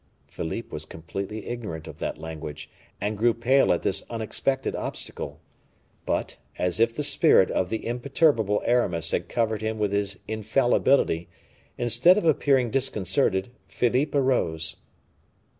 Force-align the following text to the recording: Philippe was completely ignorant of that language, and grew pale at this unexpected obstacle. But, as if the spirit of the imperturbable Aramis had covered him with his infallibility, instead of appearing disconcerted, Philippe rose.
Philippe 0.25 0.69
was 0.71 0.87
completely 0.87 1.45
ignorant 1.45 1.87
of 1.87 1.99
that 1.99 2.17
language, 2.17 2.71
and 2.99 3.15
grew 3.19 3.35
pale 3.35 3.71
at 3.71 3.83
this 3.83 4.03
unexpected 4.09 4.75
obstacle. 4.75 5.39
But, 6.07 6.37
as 6.57 6.79
if 6.79 6.95
the 6.95 7.03
spirit 7.03 7.51
of 7.51 7.69
the 7.69 7.85
imperturbable 7.85 8.63
Aramis 8.65 9.11
had 9.11 9.29
covered 9.29 9.61
him 9.61 9.77
with 9.77 9.91
his 9.91 10.17
infallibility, 10.27 11.29
instead 11.77 12.17
of 12.17 12.25
appearing 12.25 12.71
disconcerted, 12.71 13.51
Philippe 13.67 14.17
rose. 14.17 14.77